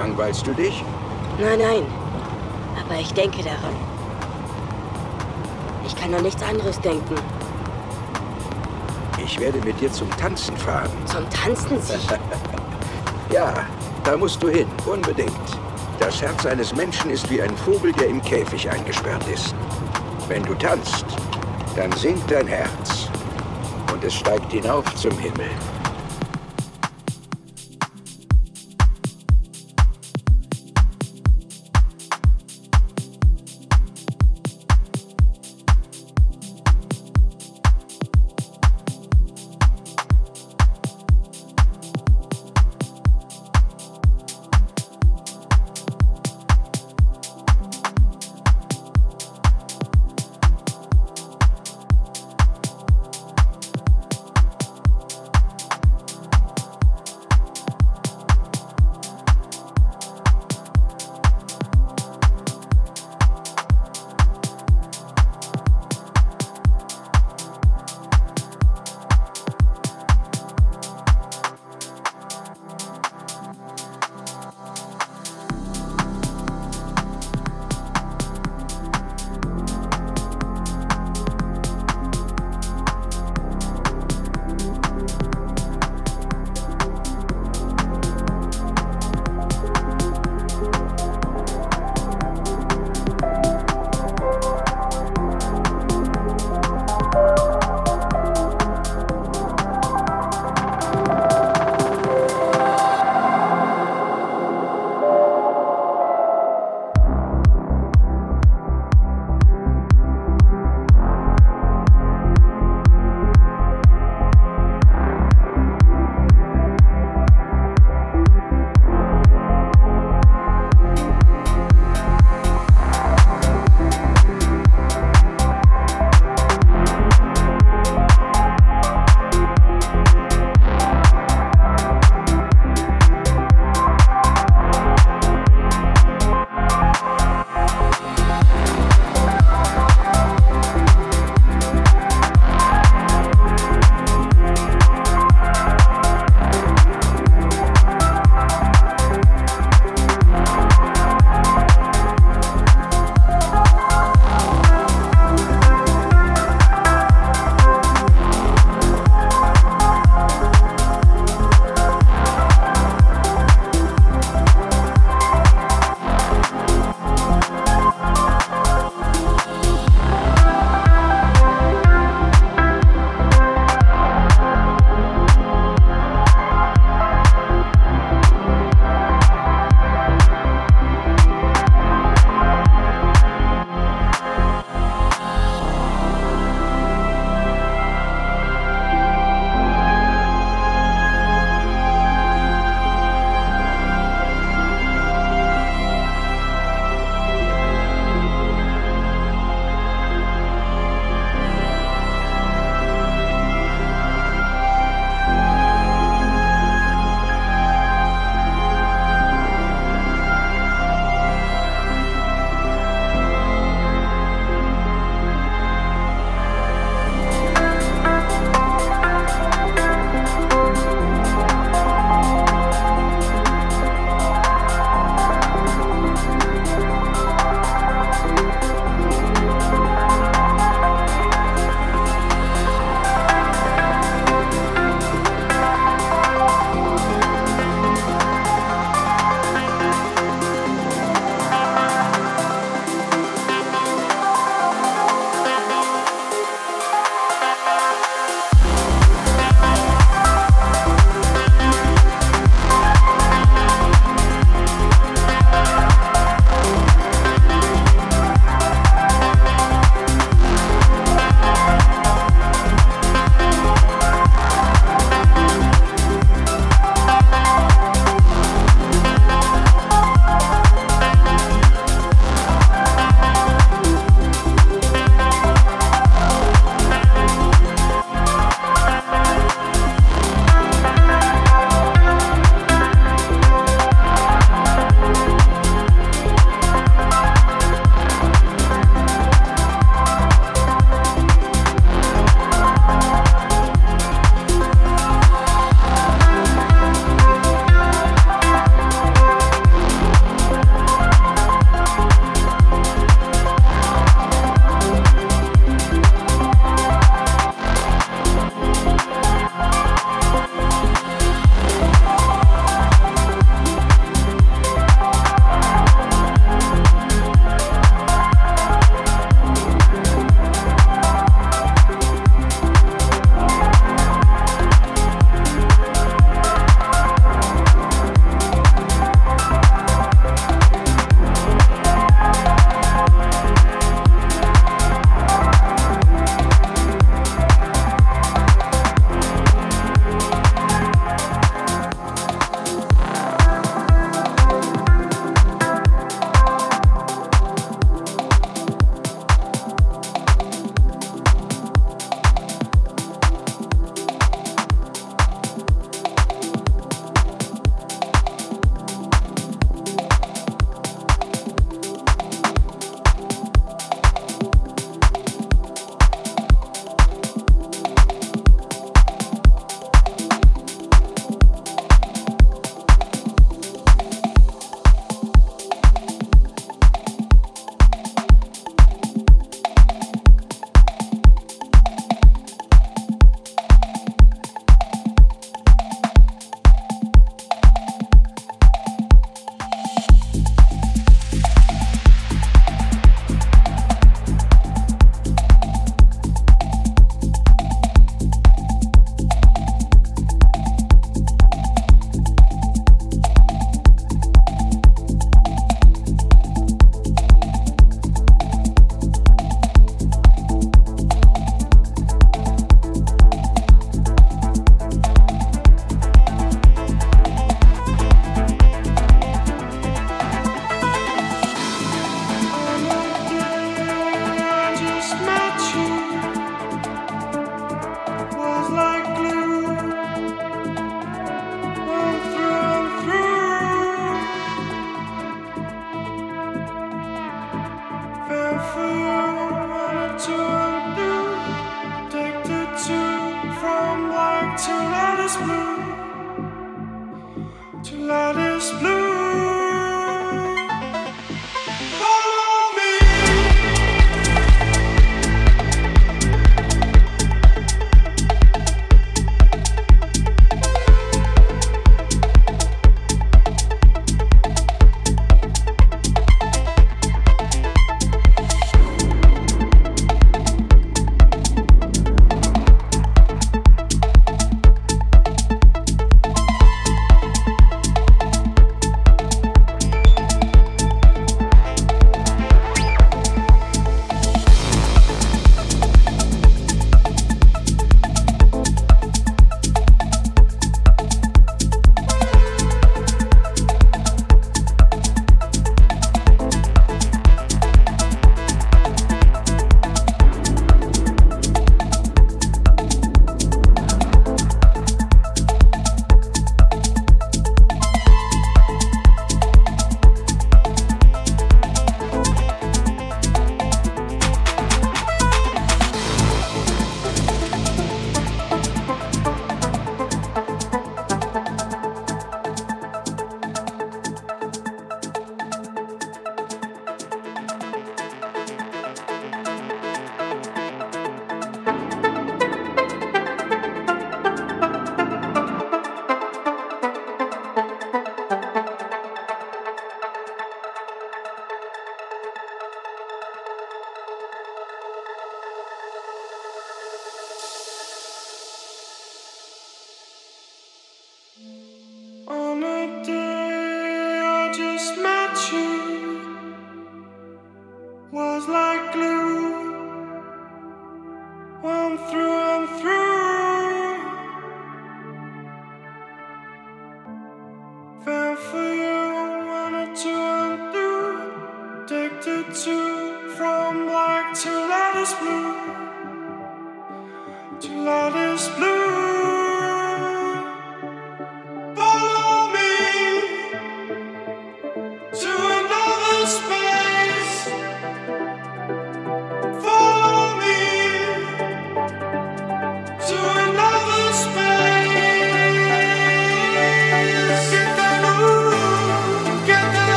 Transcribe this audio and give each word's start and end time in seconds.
Langweilst 0.00 0.46
du 0.46 0.54
dich? 0.54 0.82
Nein, 1.38 1.58
nein. 1.58 1.86
Aber 2.82 2.98
ich 2.98 3.12
denke 3.12 3.42
daran. 3.42 3.76
Ich 5.86 5.94
kann 5.94 6.14
an 6.14 6.22
nichts 6.22 6.42
anderes 6.42 6.80
denken. 6.80 7.16
Ich 9.22 9.38
werde 9.38 9.58
mit 9.58 9.78
dir 9.78 9.92
zum 9.92 10.08
Tanzen 10.16 10.56
fahren. 10.56 10.88
Zum 11.04 11.28
Tanzen 11.28 11.80
Sie? 11.82 11.94
Ja, 13.32 13.54
da 14.02 14.16
musst 14.16 14.42
du 14.42 14.48
hin, 14.48 14.66
unbedingt. 14.86 15.30
Das 16.00 16.20
Herz 16.20 16.44
eines 16.46 16.74
Menschen 16.74 17.10
ist 17.10 17.30
wie 17.30 17.40
ein 17.40 17.56
Vogel, 17.58 17.92
der 17.92 18.08
im 18.08 18.20
Käfig 18.22 18.68
eingesperrt 18.68 19.24
ist. 19.32 19.54
Wenn 20.26 20.42
du 20.42 20.54
tanzt, 20.54 21.04
dann 21.76 21.92
sinkt 21.92 22.28
dein 22.28 22.48
Herz 22.48 23.08
und 23.92 24.02
es 24.02 24.14
steigt 24.14 24.50
hinauf 24.50 24.84
zum 24.96 25.16
Himmel. 25.18 25.50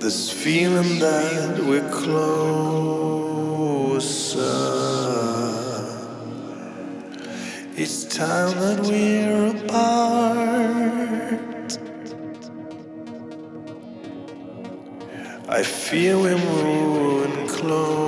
This 0.00 0.32
feeling 0.32 0.98
that 1.00 1.58
we're 1.62 1.86
closer. 1.90 2.10
It's 7.76 8.04
time 8.04 8.58
that 8.60 8.80
we're 8.80 9.48
apart. 9.58 10.40
I 15.50 15.62
feel 15.62 16.22
we're 16.22 16.38
moving 16.38 17.46
close. 17.46 17.99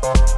Bye. 0.00 0.37